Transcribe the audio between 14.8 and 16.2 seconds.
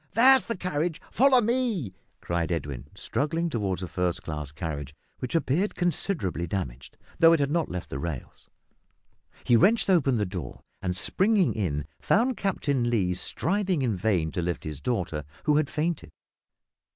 daughter, who had fainted.